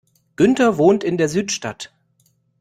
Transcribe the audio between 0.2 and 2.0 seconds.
Günther wohnt in der Südstadt.